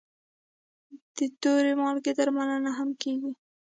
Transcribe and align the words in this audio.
د 1.15 1.17
تور 1.41 1.65
مالګې 1.81 2.11
درملنه 2.17 2.71
هم 2.77 2.89
کېږي. 3.01 3.31